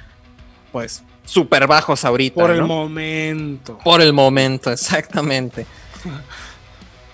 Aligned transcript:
pues 0.71 1.01
súper 1.25 1.65
bajos 1.65 2.05
ahorita. 2.05 2.39
Por 2.39 2.51
el 2.51 2.61
momento. 2.61 3.79
Por 3.83 3.99
el 3.99 4.13
momento, 4.13 4.71
exactamente. 4.71 5.65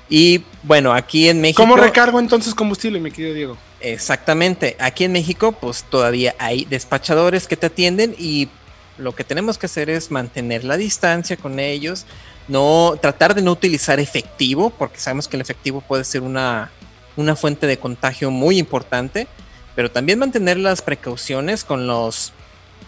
Y 0.09 0.43
bueno, 0.63 0.91
aquí 0.93 1.29
en 1.29 1.39
México. 1.39 1.61
¿Cómo 1.61 1.75
recargo 1.75 2.19
entonces 2.19 2.55
combustible, 2.55 2.99
mi 2.99 3.11
querido 3.11 3.33
Diego? 3.33 3.57
Exactamente. 3.79 4.75
Aquí 4.79 5.03
en 5.03 5.11
México, 5.11 5.51
pues 5.51 5.83
todavía 5.83 6.35
hay 6.39 6.65
despachadores 6.65 7.47
que 7.47 7.55
te 7.55 7.67
atienden 7.67 8.15
y 8.17 8.49
lo 8.97 9.15
que 9.15 9.23
tenemos 9.23 9.57
que 9.57 9.67
hacer 9.67 9.89
es 9.89 10.11
mantener 10.11 10.63
la 10.63 10.77
distancia 10.77 11.37
con 11.37 11.59
ellos, 11.59 12.05
no 12.47 12.95
tratar 13.01 13.35
de 13.35 13.41
no 13.41 13.51
utilizar 13.51 13.99
efectivo, 13.99 14.71
porque 14.71 14.99
sabemos 14.99 15.27
que 15.27 15.37
el 15.37 15.41
efectivo 15.41 15.81
puede 15.81 16.03
ser 16.03 16.21
una, 16.21 16.71
una 17.15 17.35
fuente 17.35 17.67
de 17.67 17.77
contagio 17.77 18.29
muy 18.31 18.57
importante, 18.57 19.27
pero 19.75 19.89
también 19.89 20.19
mantener 20.19 20.57
las 20.57 20.81
precauciones 20.81 21.63
con 21.63 21.87
los 21.87 22.33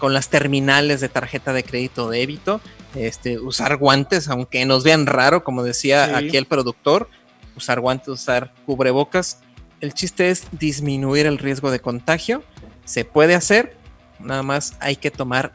con 0.01 0.16
las 0.16 0.29
terminales 0.29 1.00
de 1.00 1.09
tarjeta 1.09 1.53
de 1.53 1.63
crédito 1.63 2.06
o 2.06 2.09
débito, 2.09 2.59
este, 2.95 3.38
usar 3.38 3.78
guantes, 3.78 4.29
aunque 4.29 4.66
nos 4.66 4.84
vean 4.84 5.06
raro, 5.06 5.44
como 5.44 5.62
decía 5.62 6.17
aquí 6.17 6.38
el 6.38 6.47
productor, 6.47 7.07
usar 7.56 7.79
guantes, 7.79 8.07
usar 8.07 8.51
cubrebocas. 8.66 9.41
El 9.79 9.94
chiste 9.94 10.31
es 10.31 10.47
disminuir 10.53 11.28
el 11.28 11.38
riesgo 11.38 11.69
de 11.69 11.81
contagio. 11.81 12.44
Se 12.84 13.06
puede 13.06 13.35
hacer, 13.35 13.78
nada 14.19 14.41
más 14.41 14.73
hay 14.79 14.95
que 14.95 15.12
tomar 15.12 15.53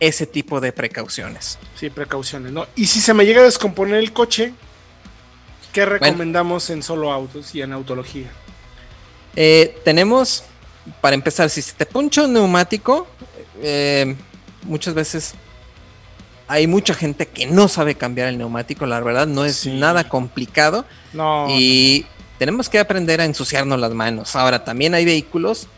ese 0.00 0.24
tipo 0.24 0.62
de 0.62 0.72
precauciones. 0.72 1.58
Sí, 1.74 1.90
precauciones, 1.90 2.50
¿no? 2.50 2.66
Y 2.74 2.86
si 2.86 2.98
se 2.98 3.12
me 3.12 3.26
llega 3.26 3.42
a 3.42 3.44
descomponer 3.44 3.96
el 3.96 4.14
coche, 4.14 4.54
¿qué 5.74 5.84
recomendamos 5.84 6.70
en 6.70 6.82
solo 6.82 7.12
autos 7.12 7.54
y 7.54 7.60
en 7.60 7.74
autología? 7.74 8.30
Eh, 9.36 9.78
tenemos, 9.84 10.44
para 11.02 11.14
empezar, 11.14 11.50
si 11.50 11.60
se 11.60 11.74
te 11.74 11.84
puncha 11.84 12.24
un 12.24 12.32
neumático, 12.32 13.06
eh, 13.60 14.16
muchas 14.64 14.94
veces 14.94 15.34
hay 16.48 16.66
mucha 16.66 16.94
gente 16.94 17.26
que 17.26 17.46
no 17.46 17.68
sabe 17.68 17.94
cambiar 17.94 18.28
el 18.28 18.38
neumático, 18.38 18.86
la 18.86 19.00
verdad 19.00 19.26
no 19.26 19.44
es 19.44 19.66
nada 19.66 20.08
complicado. 20.08 20.84
No. 21.12 21.46
Y 21.48 22.06
tenemos 22.38 22.68
que 22.68 22.78
aprender 22.78 23.20
a 23.20 23.24
ensuciarnos 23.24 23.78
las 23.78 23.92
manos. 23.92 24.36
Ahora, 24.36 24.64
también 24.64 24.94
hay 24.94 25.04
vehículos 25.04 25.68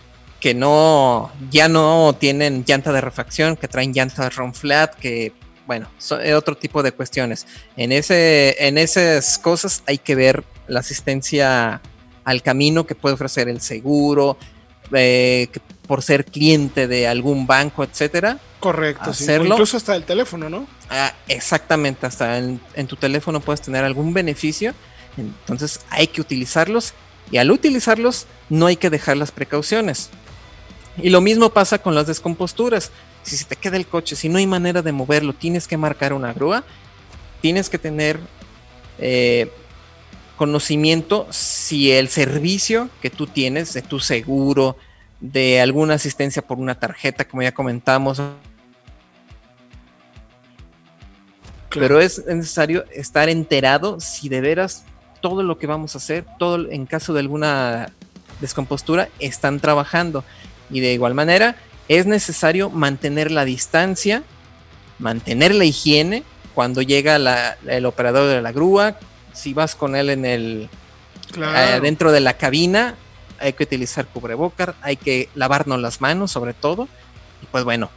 que 0.40 0.52
no, 0.52 1.30
ya 1.50 1.68
no 1.68 2.16
tienen 2.18 2.64
llanta 2.66 2.92
de 2.92 3.00
refacción, 3.00 3.56
que 3.56 3.68
traen 3.68 3.92
llantas 3.92 4.34
run 4.36 4.52
flat, 4.52 4.94
que 4.94 5.32
bueno, 5.66 5.88
son 5.98 6.20
otro 6.34 6.56
tipo 6.56 6.82
de 6.82 6.92
cuestiones. 6.92 7.46
En, 7.76 7.92
ese, 7.92 8.56
en 8.66 8.76
esas 8.76 9.38
cosas 9.38 9.82
hay 9.86 9.98
que 9.98 10.14
ver 10.14 10.44
la 10.66 10.80
asistencia 10.80 11.80
al 12.24 12.42
camino 12.42 12.86
que 12.86 12.94
puede 12.94 13.14
ofrecer 13.14 13.48
el 13.48 13.60
seguro, 13.60 14.36
eh, 14.92 15.48
por 15.86 16.02
ser 16.02 16.24
cliente 16.24 16.88
de 16.88 17.06
algún 17.06 17.46
banco, 17.46 17.84
etcétera. 17.84 18.38
Correcto, 18.60 19.10
hacerlo. 19.10 19.54
incluso 19.54 19.76
hasta 19.76 19.94
el 19.94 20.04
teléfono, 20.04 20.48
¿no? 20.48 20.66
Ah, 20.90 21.12
exactamente, 21.28 22.06
hasta 22.06 22.38
en, 22.38 22.60
en, 22.74 22.86
tu 22.86 22.96
teléfono 22.96 23.40
puedes 23.40 23.60
tener 23.60 23.84
algún 23.84 24.14
beneficio. 24.14 24.74
Entonces 25.16 25.80
hay 25.90 26.06
que 26.08 26.20
utilizarlos 26.20 26.94
y 27.30 27.38
al 27.38 27.50
utilizarlos 27.50 28.26
no 28.48 28.66
hay 28.66 28.76
que 28.76 28.90
dejar 28.90 29.16
las 29.16 29.32
precauciones. 29.32 30.10
Y 31.02 31.10
lo 31.10 31.20
mismo 31.20 31.50
pasa 31.50 31.78
con 31.78 31.94
las 31.94 32.06
descomposturas. 32.06 32.90
Si 33.22 33.36
se 33.36 33.44
te 33.44 33.56
queda 33.56 33.76
el 33.76 33.86
coche, 33.86 34.16
si 34.16 34.28
no 34.28 34.38
hay 34.38 34.46
manera 34.46 34.82
de 34.82 34.92
moverlo, 34.92 35.32
tienes 35.32 35.66
que 35.66 35.76
marcar 35.76 36.12
una 36.12 36.32
grúa, 36.32 36.64
tienes 37.40 37.68
que 37.68 37.78
tener 37.78 38.20
eh, 38.98 39.50
conocimiento 40.36 41.26
si 41.30 41.90
el 41.90 42.08
servicio 42.08 42.90
que 43.00 43.10
tú 43.10 43.26
tienes 43.26 43.72
de 43.72 43.82
tu 43.82 44.00
seguro, 44.00 44.76
de 45.20 45.60
alguna 45.60 45.94
asistencia 45.94 46.42
por 46.42 46.58
una 46.58 46.74
tarjeta, 46.74 47.26
como 47.26 47.42
ya 47.42 47.52
comentamos. 47.52 48.20
Pero 51.70 52.00
es 52.00 52.24
necesario 52.26 52.84
estar 52.92 53.28
enterado 53.28 53.98
si 54.00 54.28
de 54.28 54.40
veras 54.40 54.84
todo 55.20 55.42
lo 55.42 55.58
que 55.58 55.66
vamos 55.66 55.94
a 55.94 55.98
hacer, 55.98 56.24
todo 56.38 56.70
en 56.70 56.86
caso 56.86 57.14
de 57.14 57.20
alguna 57.20 57.88
descompostura, 58.40 59.08
están 59.18 59.58
trabajando. 59.60 60.24
Y 60.70 60.80
de 60.80 60.92
igual 60.92 61.14
manera, 61.14 61.56
es 61.88 62.06
necesario 62.06 62.70
mantener 62.70 63.30
la 63.30 63.44
distancia, 63.44 64.22
mantener 64.98 65.54
la 65.54 65.64
higiene 65.64 66.22
cuando 66.54 66.82
llega 66.82 67.16
el 67.16 67.86
operador 67.86 68.28
de 68.28 68.42
la 68.42 68.52
grúa. 68.52 68.96
Si 69.32 69.52
vas 69.52 69.74
con 69.74 69.96
él 69.96 70.10
en 70.10 70.24
el 70.24 70.68
eh, 71.36 71.80
dentro 71.82 72.12
de 72.12 72.20
la 72.20 72.34
cabina, 72.34 72.94
hay 73.38 73.52
que 73.52 73.64
utilizar 73.64 74.06
cubrebocas, 74.06 74.74
hay 74.82 74.96
que 74.96 75.28
lavarnos 75.34 75.80
las 75.80 76.00
manos 76.00 76.30
sobre 76.30 76.54
todo. 76.54 76.88
Y 77.42 77.46
pues 77.46 77.64
bueno, 77.64 77.90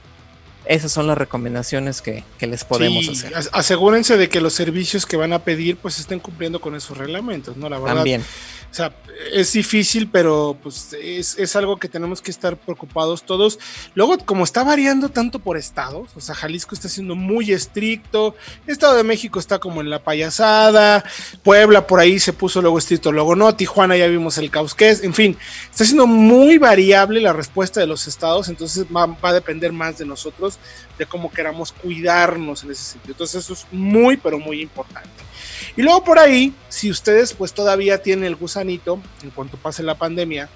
esas 0.65 0.91
son 0.91 1.07
las 1.07 1.17
recomendaciones 1.17 2.01
que, 2.01 2.23
les 2.41 2.63
podemos 2.63 3.07
hacer. 3.07 3.33
Asegúrense 3.51 4.17
de 4.17 4.29
que 4.29 4.41
los 4.41 4.53
servicios 4.53 5.05
que 5.05 5.17
van 5.17 5.33
a 5.33 5.39
pedir 5.39 5.77
pues 5.77 5.99
estén 5.99 6.19
cumpliendo 6.19 6.59
con 6.59 6.75
esos 6.75 6.97
reglamentos, 6.97 7.57
¿no? 7.57 7.69
La 7.69 7.79
verdad. 7.79 7.95
También. 7.95 8.23
O 8.71 8.73
sea, 8.77 8.93
es 9.31 9.53
difícil, 9.53 10.09
pero 10.09 10.57
pues 10.61 10.95
es, 11.01 11.55
algo 11.55 11.77
que 11.77 11.89
tenemos 11.89 12.21
que 12.21 12.31
estar 12.31 12.57
preocupados 12.57 13.23
todos. 13.23 13.59
Luego, 13.95 14.17
como 14.19 14.43
está 14.43 14.63
variando 14.63 15.09
tanto 15.09 15.39
por 15.39 15.57
estados, 15.57 16.09
o 16.15 16.21
sea, 16.21 16.35
Jalisco 16.35 16.75
está 16.75 16.89
siendo 16.89 17.15
muy 17.15 17.51
estricto, 17.51 18.35
Estado 18.67 18.95
de 18.95 19.03
México 19.03 19.39
está 19.39 19.59
como 19.59 19.81
en 19.81 19.89
la 19.89 20.03
payasada, 20.03 21.03
Puebla 21.43 21.87
por 21.87 21.99
ahí 21.99 22.19
se 22.19 22.33
puso 22.33 22.61
luego 22.61 22.77
estricto, 22.77 23.11
luego 23.11 23.35
no, 23.35 23.55
Tijuana 23.55 23.97
ya 23.97 24.07
vimos 24.07 24.37
el 24.37 24.51
caos 24.51 24.75
que 24.75 24.89
es, 24.89 25.03
en 25.03 25.13
fin, 25.13 25.37
está 25.71 25.85
siendo 25.85 26.05
muy 26.05 26.57
variable 26.57 27.21
la 27.21 27.33
respuesta 27.33 27.79
de 27.79 27.87
los 27.87 28.07
estados, 28.07 28.49
entonces 28.49 28.85
va, 28.95 29.05
va 29.05 29.29
a 29.29 29.33
depender 29.33 29.71
más 29.71 29.97
de 29.97 30.05
nosotros, 30.05 30.59
de 30.97 31.05
cómo 31.05 31.31
queramos 31.31 31.71
cuidarnos 31.71 32.63
en 32.63 32.71
ese 32.71 32.83
sentido. 32.83 33.13
Entonces 33.13 33.43
eso 33.43 33.53
es 33.53 33.65
muy, 33.71 34.17
pero 34.17 34.37
muy 34.39 34.61
importante. 34.61 35.26
Y 35.75 35.81
luego 35.81 36.03
por 36.03 36.19
ahí, 36.19 36.53
si 36.69 36.89
ustedes 36.89 37.33
pues 37.33 37.53
todavía 37.53 38.01
tienen 38.01 38.25
el 38.25 38.35
gusanito, 38.35 39.01
en 39.23 39.29
cuanto 39.31 39.57
pase 39.57 39.83
la 39.83 39.95
pandemia, 39.95 40.49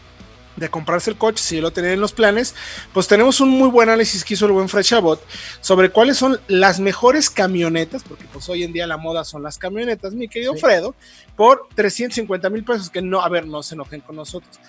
de 0.56 0.70
comprarse 0.70 1.10
el 1.10 1.18
coche, 1.18 1.44
si 1.44 1.62
lo 1.62 1.72
tenían 1.72 1.94
en 1.94 2.02
los 2.02 2.14
planes, 2.14 2.56
pues 2.94 3.08
tenemos 3.08 3.40
un 3.40 3.50
muy 3.50 3.70
buen 3.70 3.90
análisis 3.90 4.24
que 4.24 4.34
hizo 4.34 4.46
el 4.46 4.52
buen 4.52 4.70
Frechabot 4.70 5.22
sobre 5.62 5.90
cuáles 5.90 6.18
son 6.18 6.40
las 6.48 6.80
mejores 6.80 7.30
camionetas, 7.30 8.04
porque 8.04 8.26
pues 8.32 8.48
hoy 8.50 8.64
en 8.64 8.74
día 8.74 8.88
la 8.88 8.98
moda 8.98 9.24
son 9.24 9.44
las 9.44 9.58
camionetas, 9.58 10.14
mi 10.14 10.28
querido 10.28 10.56
Fredo, 10.56 10.96
por 11.36 11.68
350 11.76 12.50
mil 12.50 12.64
pesos, 12.64 12.90
que 12.90 13.02
no, 13.02 13.22
a 13.22 13.30
ver, 13.30 13.48
no 13.48 13.64
se 13.64 13.76
enojen 13.76 14.02
con 14.02 14.16
nosotros, 14.16 14.60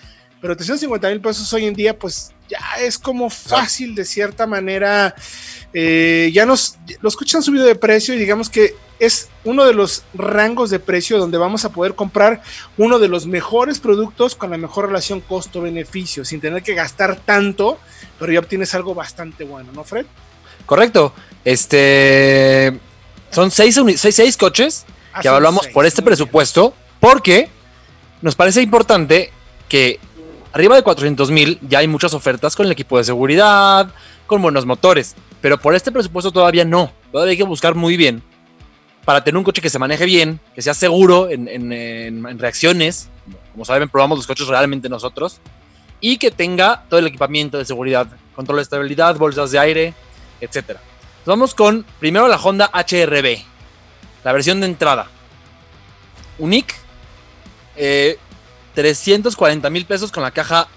pero 0.41 0.55
350 0.55 1.09
mil 1.09 1.21
pesos 1.21 1.51
hoy 1.53 1.65
en 1.65 1.73
día, 1.73 1.97
pues 1.97 2.33
ya 2.49 2.59
es 2.81 2.97
como 2.97 3.29
fácil 3.29 3.95
de 3.95 4.05
cierta 4.05 4.47
manera, 4.47 5.15
eh, 5.73 6.31
ya 6.33 6.45
nos, 6.45 6.77
los 7.03 7.17
coches 7.17 7.35
han 7.35 7.43
subido 7.43 7.65
de 7.65 7.75
precio 7.75 8.15
y 8.15 8.17
digamos 8.17 8.49
que 8.49 8.77
es 8.97 9.27
uno 9.43 9.65
de 9.65 9.73
los 9.73 10.03
rangos 10.13 10.69
de 10.69 10.79
precio 10.79 11.17
donde 11.17 11.37
vamos 11.37 11.65
a 11.65 11.69
poder 11.73 11.95
comprar 11.95 12.41
uno 12.77 12.97
de 12.97 13.09
los 13.09 13.27
mejores 13.27 13.79
productos 13.79 14.35
con 14.35 14.51
la 14.51 14.57
mejor 14.57 14.87
relación 14.87 15.19
costo-beneficio, 15.19 16.23
sin 16.23 16.39
tener 16.39 16.63
que 16.63 16.73
gastar 16.73 17.17
tanto, 17.17 17.77
pero 18.17 18.31
ya 18.31 18.39
obtienes 18.39 18.73
algo 18.73 18.95
bastante 18.95 19.43
bueno, 19.43 19.73
¿no, 19.73 19.83
Fred? 19.83 20.05
Correcto. 20.65 21.13
Este 21.43 22.79
son 23.31 23.51
seis, 23.51 23.77
seis, 23.97 24.37
coches 24.37 24.85
ah, 25.11 25.19
que 25.19 25.27
evaluamos 25.27 25.67
por 25.67 25.85
este 25.85 26.01
presupuesto, 26.03 26.73
porque 27.01 27.49
nos 28.21 28.35
parece 28.35 28.61
importante 28.61 29.29
que 29.67 29.99
arriba 30.53 30.77
de 30.77 30.83
400 30.83 31.31
mil 31.31 31.59
ya 31.67 31.79
hay 31.79 31.89
muchas 31.89 32.13
ofertas 32.13 32.55
con 32.55 32.65
el 32.65 32.71
equipo 32.71 32.97
de 32.97 33.03
seguridad, 33.03 33.93
con 34.25 34.41
buenos 34.41 34.65
motores, 34.65 35.17
pero 35.43 35.57
por 35.57 35.75
este 35.75 35.91
presupuesto 35.91 36.31
todavía 36.31 36.63
no. 36.63 36.89
Todavía 37.11 37.31
hay 37.31 37.37
que 37.37 37.43
buscar 37.43 37.75
muy 37.75 37.97
bien 37.97 38.23
para 39.03 39.25
tener 39.25 39.37
un 39.37 39.43
coche 39.43 39.61
que 39.61 39.69
se 39.69 39.77
maneje 39.77 40.05
bien, 40.05 40.39
que 40.55 40.61
sea 40.61 40.73
seguro 40.73 41.27
en, 41.29 42.39
reacciones, 42.39 43.09
como 43.51 43.65
saben, 43.65 43.89
probamos 43.89 44.19
los 44.19 44.25
coches 44.25 44.47
realmente 44.47 44.87
nosotros, 44.87 45.41
y 45.99 46.15
que 46.15 46.31
tenga 46.31 46.85
todo 46.89 47.01
el 47.01 47.07
equipamiento 47.07 47.57
de 47.57 47.65
seguridad, 47.65 48.07
control 48.33 48.59
de 48.59 48.61
estabilidad, 48.61 49.17
bolsas 49.17 49.51
de 49.51 49.59
aire, 49.59 49.93
etc. 50.39 50.77
Vamos 51.25 51.53
con 51.53 51.85
primero 51.99 52.29
la 52.29 52.37
Honda 52.37 52.71
HRB, 52.73 53.39
la 54.23 54.31
versión 54.31 54.61
de 54.61 54.67
entrada. 54.67 55.07
Unique, 56.39 56.73
340 58.75 59.69
mil 59.69 59.85
pesos 59.85 60.09
con 60.09 60.23
la 60.23 60.31
caja 60.31 60.69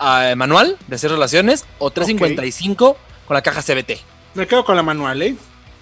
ah, 0.00 0.34
manual 0.36 0.76
de 0.88 0.96
hacer 0.96 1.12
relaciones 1.12 1.64
o 1.78 1.92
355 1.92 2.96
con 3.28 3.34
la 3.34 3.42
caja 3.42 3.62
CBT. 3.62 4.00
Me 4.34 4.46
quedo 4.46 4.64
con 4.64 4.74
la 4.74 4.82
manual, 4.82 5.20
¿eh? 5.20 5.36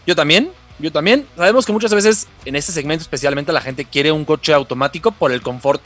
Yo 0.04 0.16
también. 0.16 0.50
Yo 0.80 0.90
también. 0.92 1.26
Sabemos 1.36 1.64
que 1.64 1.72
muchas 1.72 1.94
veces 1.94 2.26
en 2.44 2.56
este 2.56 2.72
segmento 2.72 3.02
especialmente 3.02 3.52
la 3.52 3.60
gente 3.60 3.84
quiere 3.84 4.10
un 4.10 4.24
coche 4.24 4.52
automático 4.52 5.12
por 5.12 5.30
el 5.30 5.40
confort. 5.40 5.80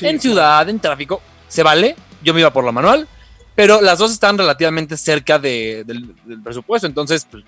en 0.00 0.20
ciudad, 0.20 0.66
en 0.68 0.78
tráfico, 0.78 1.20
se 1.48 1.64
vale. 1.64 1.96
Yo 2.22 2.32
me 2.32 2.40
iba 2.40 2.52
por 2.52 2.64
la 2.64 2.70
manual, 2.70 3.08
pero 3.56 3.80
las 3.80 3.98
dos 3.98 4.12
están 4.12 4.38
relativamente 4.38 4.96
cerca 4.96 5.40
del, 5.40 6.14
presupuesto. 6.42 6.86
Entonces, 6.86 7.26
pues, 7.28 7.44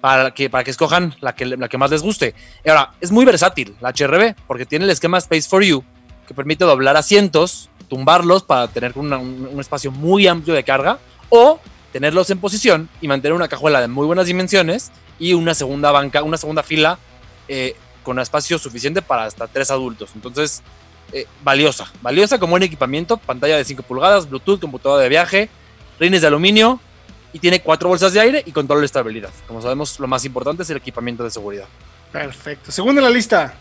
para 0.00 0.32
que, 0.32 0.50
para 0.50 0.64
que 0.64 0.72
escojan 0.72 1.14
la 1.20 1.34
que, 1.34 1.46
la 1.46 1.68
que 1.68 1.78
más 1.78 1.92
les 1.92 2.02
guste. 2.02 2.34
Y 2.64 2.68
ahora, 2.68 2.94
es 3.00 3.12
muy 3.12 3.24
versátil 3.24 3.76
la 3.80 3.90
HRB 3.90 4.34
porque 4.48 4.66
tiene 4.66 4.86
el 4.86 4.90
esquema 4.90 5.18
Space 5.18 5.48
for 5.48 5.62
You 5.62 5.84
que 6.26 6.34
permite 6.34 6.64
doblar 6.64 6.96
asientos, 6.96 7.70
tumbarlos 7.88 8.42
para 8.42 8.66
tener 8.68 8.92
un, 8.96 9.12
un 9.12 9.60
espacio 9.60 9.92
muy 9.92 10.26
amplio 10.26 10.54
de 10.54 10.64
carga 10.64 10.98
o 11.28 11.60
tenerlos 11.92 12.30
en 12.30 12.38
posición 12.38 12.88
y 13.00 13.08
mantener 13.08 13.34
una 13.34 13.48
cajuela 13.48 13.80
de 13.80 13.88
muy 13.88 14.06
buenas 14.06 14.26
dimensiones 14.26 14.90
y 15.18 15.34
una 15.34 15.54
segunda 15.54 15.90
banca, 15.90 16.22
una 16.22 16.36
segunda 16.36 16.62
fila 16.62 16.98
eh, 17.48 17.76
con 18.02 18.18
espacio 18.18 18.58
suficiente 18.58 19.02
para 19.02 19.24
hasta 19.24 19.46
tres 19.46 19.70
adultos. 19.70 20.10
Entonces, 20.14 20.62
eh, 21.12 21.26
valiosa, 21.42 21.90
valiosa 22.02 22.38
como 22.38 22.52
buen 22.52 22.62
equipamiento, 22.62 23.16
pantalla 23.16 23.56
de 23.56 23.64
5 23.64 23.82
pulgadas, 23.82 24.28
Bluetooth, 24.28 24.60
computadora 24.60 25.02
de 25.02 25.08
viaje, 25.08 25.48
rines 25.98 26.20
de 26.20 26.28
aluminio 26.28 26.80
y 27.32 27.38
tiene 27.38 27.60
cuatro 27.60 27.88
bolsas 27.88 28.12
de 28.12 28.20
aire 28.20 28.42
y 28.46 28.52
control 28.52 28.80
de 28.80 28.86
estabilidad. 28.86 29.30
Como 29.46 29.60
sabemos, 29.60 29.98
lo 30.00 30.06
más 30.06 30.24
importante 30.24 30.62
es 30.62 30.70
el 30.70 30.76
equipamiento 30.76 31.24
de 31.24 31.30
seguridad. 31.30 31.66
Perfecto. 32.12 32.72
Segunda 32.72 33.00
en 33.00 33.04
la 33.04 33.10
lista. 33.10 33.54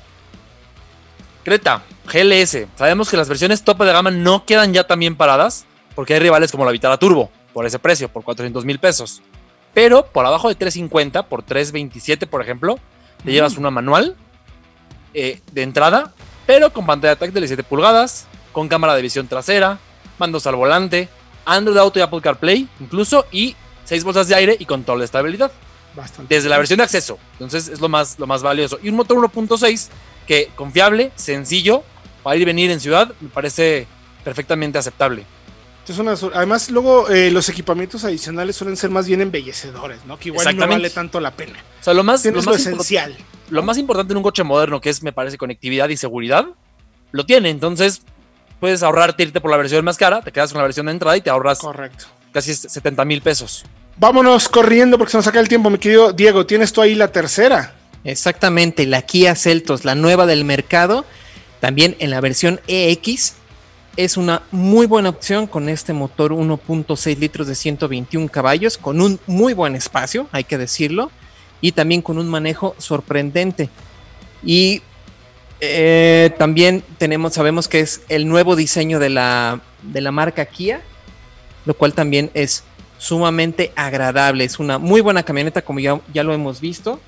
Creta, 1.44 1.84
GLS. 2.12 2.68
Sabemos 2.76 3.10
que 3.10 3.18
las 3.18 3.28
versiones 3.28 3.64
tope 3.64 3.86
de 3.86 3.94
gama 3.94 4.12
no 4.12 4.46
quedan 4.46 4.74
ya 4.74 4.86
tan 4.86 5.00
bien 5.00 5.16
paradas 5.16 5.66
porque 5.96 6.14
hay 6.14 6.20
rivales 6.20 6.52
como 6.52 6.66
la 6.66 6.72
Vitara 6.72 6.98
Turbo 6.98 7.32
por 7.60 7.66
ese 7.66 7.78
precio, 7.78 8.08
por 8.08 8.24
400 8.24 8.64
mil 8.64 8.80
pesos. 8.80 9.22
Pero 9.74 10.06
por 10.06 10.26
abajo 10.26 10.48
de 10.48 10.56
350, 10.56 11.24
por 11.24 11.44
327, 11.44 12.26
por 12.26 12.42
ejemplo, 12.42 12.80
te 13.26 13.34
llevas 13.34 13.58
una 13.58 13.70
manual 13.70 14.16
eh, 15.14 15.42
de 15.52 15.64
entrada, 15.64 16.14
pero 16.48 16.72
con 16.72 16.86
pantalla 16.86 17.18
táctil 17.18 17.42
de 17.42 17.48
7 17.48 17.64
pulgadas, 17.64 18.28
con 18.54 18.70
cámara 18.70 18.96
de 18.96 19.02
visión 19.02 19.28
trasera, 19.28 19.78
mandos 20.18 20.48
al 20.48 20.56
volante, 20.56 21.10
Android 21.44 21.76
Auto 21.76 22.00
y 22.00 22.02
Apple 22.02 22.22
CarPlay, 22.22 22.70
incluso, 22.80 23.26
y 23.30 23.58
6 23.84 24.06
bolsas 24.06 24.30
de 24.30 24.36
aire 24.36 24.56
y 24.58 24.64
control 24.64 25.00
de 25.00 25.06
estabilidad. 25.06 25.52
Bastante. 25.98 26.34
Desde 26.34 26.48
la 26.48 26.58
versión 26.60 26.78
de 26.78 26.84
acceso. 26.84 27.20
Entonces 27.34 27.68
es 27.68 27.82
lo 27.82 27.90
más, 27.90 28.18
lo 28.20 28.26
más 28.26 28.42
valioso. 28.42 28.80
Y 28.82 28.88
un 28.88 28.96
motor 28.96 29.18
1.6 29.18 29.90
que 30.26 30.50
confiable, 30.56 31.12
sencillo, 31.16 31.84
para 32.24 32.38
ir 32.38 32.44
y 32.44 32.46
venir 32.46 32.72
en 32.72 32.80
ciudad, 32.80 33.12
me 33.20 33.28
parece 33.28 33.86
perfectamente 34.24 34.78
aceptable 34.78 35.26
además, 36.34 36.70
luego 36.70 37.10
eh, 37.10 37.32
los 37.32 37.50
equipamientos 37.50 38.04
adicionales 38.04 38.56
suelen 38.56 38.78
ser 38.78 38.90
más 38.90 39.08
bien 39.08 39.22
embellecedores, 39.22 40.06
¿no? 40.06 40.18
Que 40.18 40.30
igual 40.30 40.56
no 40.56 40.68
vale 40.68 40.90
tanto 40.90 41.20
la 41.20 41.32
pena. 41.32 41.60
O 41.80 41.84
sea, 41.84 41.94
lo 41.94 42.04
más, 42.04 42.26
esencial. 42.26 43.16
Lo 43.50 43.64
más 43.64 43.78
importante 43.78 44.14
en 44.14 44.18
un 44.18 44.24
coche 44.24 44.44
moderno, 44.44 44.82
que 44.82 44.90
es, 44.90 45.02
me 45.02 45.12
parece, 45.12 45.38
conectividad 45.38 45.90
y 45.90 45.98
seguridad, 45.98 46.46
lo 47.12 47.26
tiene. 47.26 47.50
Entonces, 47.50 48.02
puedes 48.60 48.84
ahorrarte, 48.84 49.24
irte 49.24 49.42
por 49.42 49.52
la 49.52 49.58
versión 49.58 49.84
más 49.86 49.98
cara, 49.98 50.22
te 50.22 50.32
quedas 50.32 50.52
con 50.52 50.60
la 50.60 50.66
versión 50.66 50.86
de 50.86 50.92
entrada 50.94 51.18
y 51.18 51.22
te 51.22 51.30
ahorras 51.30 51.60
Correcto. 51.60 52.06
casi 52.32 52.54
70 52.54 53.06
mil 53.06 53.22
pesos. 53.22 53.66
Vámonos 53.98 54.48
corriendo 54.48 54.98
porque 54.98 55.12
se 55.12 55.18
nos 55.18 55.26
saca 55.26 55.40
el 55.40 55.50
tiempo, 55.50 55.70
mi 55.70 55.78
querido 55.78 56.14
Diego. 56.14 56.46
Tienes 56.46 56.72
tú 56.72 56.82
ahí 56.82 56.96
la 56.96 57.12
tercera. 57.12 57.76
Exactamente, 58.04 58.86
la 58.86 59.02
Kia 59.02 59.36
Celtos, 59.36 59.84
la 59.84 59.96
nueva 59.96 60.26
del 60.26 60.46
mercado. 60.46 61.06
También 61.60 61.98
en 62.00 62.10
la 62.10 62.22
versión 62.22 62.62
EX 62.68 63.34
es 63.98 64.18
una 64.18 64.44
muy 64.52 64.86
buena 64.86 65.10
opción 65.10 65.48
con 65.48 65.70
este 65.70 65.94
motor 65.94 66.32
1.6 66.32 67.18
litros 67.18 67.48
de 67.48 67.56
121 67.56 68.30
caballos, 68.30 68.78
con 68.78 69.02
un 69.02 69.20
muy 69.28 69.54
buen 69.54 69.76
espacio, 69.76 70.28
hay 70.32 70.44
que 70.44 70.58
decirlo, 70.58 71.12
y 71.62 71.74
también 71.74 72.02
con 72.02 72.18
un 72.18 72.30
manejo 72.30 72.76
sorprendente. 72.78 73.70
Y 74.44 74.82
eh, 75.62 76.34
también 76.38 76.84
tenemos, 76.98 77.34
sabemos 77.34 77.68
que 77.68 77.82
es 77.82 78.02
el 78.10 78.28
nuevo 78.28 78.56
diseño 78.56 79.00
de 79.00 79.10
la, 79.10 79.62
de 79.82 80.02
la 80.02 80.12
marca 80.12 80.46
Kia, 80.46 80.82
lo 81.66 81.74
cual 81.74 81.94
también 81.94 82.32
es 82.34 82.64
sumamente 82.98 83.74
agradable. 83.76 84.44
Es 84.44 84.60
una 84.60 84.78
muy 84.78 85.02
buena 85.02 85.24
camioneta, 85.24 85.62
como 85.62 85.80
ya, 85.80 86.00
ya 86.14 86.24
lo 86.24 86.34
hemos 86.34 86.62
visto. 86.62 87.00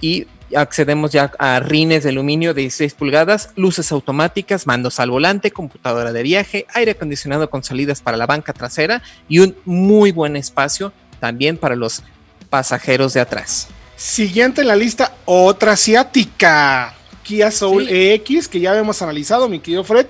Y 0.00 0.26
accedemos 0.56 1.12
ya 1.12 1.32
a 1.38 1.60
rines 1.60 2.02
de 2.04 2.10
aluminio 2.10 2.54
de 2.54 2.62
16 2.62 2.94
pulgadas, 2.94 3.50
luces 3.56 3.92
automáticas, 3.92 4.66
mandos 4.66 5.00
al 5.00 5.10
volante, 5.10 5.50
computadora 5.50 6.12
de 6.12 6.22
viaje, 6.22 6.66
aire 6.74 6.92
acondicionado 6.92 7.50
con 7.50 7.64
salidas 7.64 8.00
para 8.00 8.16
la 8.16 8.26
banca 8.26 8.52
trasera 8.52 9.02
y 9.28 9.40
un 9.40 9.56
muy 9.64 10.12
buen 10.12 10.36
espacio 10.36 10.92
también 11.20 11.56
para 11.56 11.76
los 11.76 12.02
pasajeros 12.50 13.14
de 13.14 13.20
atrás. 13.20 13.68
Siguiente 13.96 14.62
en 14.62 14.68
la 14.68 14.76
lista, 14.76 15.14
otra 15.24 15.72
asiática, 15.72 16.94
Kia 17.22 17.50
Soul 17.50 17.88
EX, 17.88 18.48
que 18.48 18.60
ya 18.60 18.70
habíamos 18.70 19.00
analizado, 19.02 19.48
mi 19.48 19.60
querido 19.60 19.84
Fred. 19.84 20.06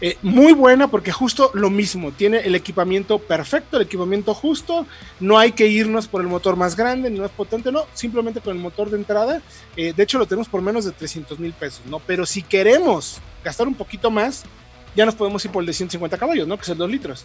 Eh, 0.00 0.18
muy 0.20 0.52
buena 0.52 0.88
porque 0.88 1.10
justo 1.10 1.50
lo 1.54 1.70
mismo, 1.70 2.12
tiene 2.12 2.40
el 2.40 2.54
equipamiento 2.54 3.18
perfecto, 3.18 3.78
el 3.78 3.84
equipamiento 3.84 4.34
justo, 4.34 4.86
no 5.20 5.38
hay 5.38 5.52
que 5.52 5.68
irnos 5.68 6.06
por 6.06 6.20
el 6.20 6.26
motor 6.26 6.54
más 6.56 6.76
grande 6.76 7.08
ni 7.08 7.18
más 7.18 7.30
potente, 7.30 7.72
no, 7.72 7.86
simplemente 7.94 8.42
con 8.42 8.54
el 8.54 8.62
motor 8.62 8.90
de 8.90 8.98
entrada, 8.98 9.40
eh, 9.74 9.94
de 9.96 10.02
hecho 10.02 10.18
lo 10.18 10.26
tenemos 10.26 10.48
por 10.48 10.60
menos 10.60 10.84
de 10.84 10.92
300 10.92 11.38
mil 11.38 11.54
pesos, 11.54 11.80
¿no? 11.86 11.98
Pero 12.00 12.26
si 12.26 12.42
queremos 12.42 13.20
gastar 13.42 13.66
un 13.66 13.74
poquito 13.74 14.10
más, 14.10 14.44
ya 14.94 15.06
nos 15.06 15.14
podemos 15.14 15.42
ir 15.46 15.50
por 15.50 15.62
el 15.62 15.66
de 15.66 15.72
150 15.72 16.18
caballos, 16.18 16.46
¿no? 16.46 16.56
Que 16.58 16.62
es 16.62 16.68
el 16.68 16.78
2 16.78 16.90
litros. 16.90 17.24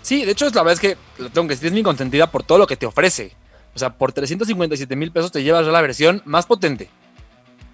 Sí, 0.00 0.24
de 0.24 0.32
hecho 0.32 0.46
es 0.46 0.54
la 0.54 0.62
verdad 0.62 0.82
es 0.82 0.96
que 0.96 1.22
lo 1.22 1.28
tengo 1.28 1.48
que 1.48 1.54
decir, 1.54 1.66
es 1.66 1.74
mi 1.74 1.82
consentida 1.82 2.30
por 2.30 2.42
todo 2.42 2.56
lo 2.56 2.66
que 2.66 2.76
te 2.76 2.86
ofrece. 2.86 3.32
O 3.74 3.78
sea, 3.78 3.90
por 3.90 4.12
357 4.12 4.96
mil 4.96 5.12
pesos 5.12 5.30
te 5.30 5.42
llevas 5.42 5.66
la 5.66 5.80
versión 5.82 6.22
más 6.24 6.46
potente, 6.46 6.88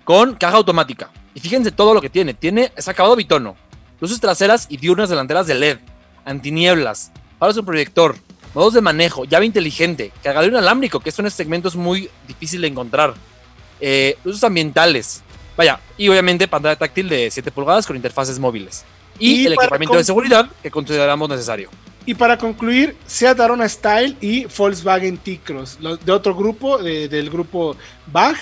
con 0.04 0.34
caja 0.34 0.56
automática. 0.56 1.10
Y 1.34 1.40
fíjense 1.40 1.70
todo 1.70 1.94
lo 1.94 2.00
que 2.00 2.10
tiene, 2.10 2.34
tiene, 2.34 2.72
es 2.76 2.88
acabado 2.88 3.16
bitono, 3.16 3.56
luces 4.00 4.20
traseras 4.20 4.66
y 4.68 4.76
diurnas 4.76 5.08
delanteras 5.08 5.46
de 5.46 5.54
LED, 5.54 5.78
antinieblas, 6.24 7.12
faros 7.38 7.56
de 7.56 7.62
proyector, 7.62 8.16
modos 8.54 8.74
de 8.74 8.80
manejo, 8.80 9.24
llave 9.24 9.46
inteligente, 9.46 10.12
cargador 10.22 10.50
inalámbrico, 10.50 11.00
que 11.00 11.12
son 11.12 11.30
segmentos 11.30 11.76
muy 11.76 12.10
difícil 12.26 12.60
de 12.62 12.68
encontrar, 12.68 13.14
eh, 13.80 14.16
luces 14.24 14.42
ambientales, 14.44 15.22
vaya, 15.56 15.80
y 15.96 16.08
obviamente 16.08 16.48
pantalla 16.48 16.76
táctil 16.76 17.08
de 17.08 17.30
7 17.30 17.50
pulgadas 17.50 17.86
con 17.86 17.96
interfaces 17.96 18.38
móviles. 18.38 18.84
Y, 19.18 19.46
el 19.46 19.54
equipamiento 19.54 19.96
de 19.96 20.04
seguridad 20.04 20.48
que 20.62 20.70
consideramos 20.70 21.28
necesario. 21.28 21.70
Y 22.04 22.14
para 22.14 22.38
concluir, 22.38 22.96
Seat 23.06 23.40
Arona 23.40 23.68
Style 23.68 24.16
y 24.20 24.44
Volkswagen 24.44 25.18
T-Cross, 25.18 25.78
de 26.04 26.12
otro 26.12 26.34
grupo, 26.34 26.78
del 26.78 27.30
grupo 27.30 27.76
BAG 28.06 28.36